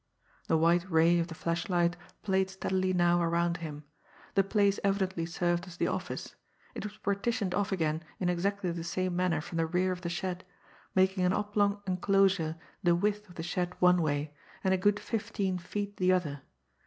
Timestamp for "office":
5.85-6.33